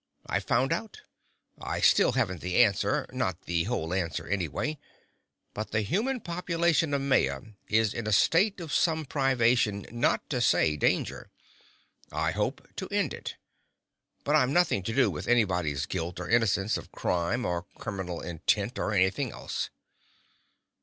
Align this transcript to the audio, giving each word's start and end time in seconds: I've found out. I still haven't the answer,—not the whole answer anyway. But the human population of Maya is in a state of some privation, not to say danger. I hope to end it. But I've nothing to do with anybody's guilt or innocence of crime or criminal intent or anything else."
I've 0.25 0.45
found 0.45 0.73
out. 0.73 1.01
I 1.61 1.79
still 1.79 2.13
haven't 2.13 2.41
the 2.41 2.55
answer,—not 2.63 3.43
the 3.43 3.65
whole 3.65 3.93
answer 3.93 4.25
anyway. 4.25 4.79
But 5.53 5.69
the 5.69 5.81
human 5.83 6.21
population 6.21 6.95
of 6.95 7.01
Maya 7.01 7.41
is 7.69 7.93
in 7.93 8.07
a 8.07 8.11
state 8.11 8.59
of 8.59 8.73
some 8.73 9.05
privation, 9.05 9.85
not 9.91 10.27
to 10.31 10.41
say 10.41 10.75
danger. 10.75 11.29
I 12.11 12.31
hope 12.31 12.67
to 12.77 12.87
end 12.89 13.13
it. 13.13 13.35
But 14.23 14.35
I've 14.35 14.49
nothing 14.49 14.81
to 14.85 14.95
do 14.95 15.11
with 15.11 15.27
anybody's 15.27 15.85
guilt 15.85 16.19
or 16.19 16.27
innocence 16.27 16.77
of 16.77 16.91
crime 16.91 17.45
or 17.45 17.67
criminal 17.77 18.21
intent 18.21 18.79
or 18.79 18.93
anything 18.93 19.31
else." 19.31 19.69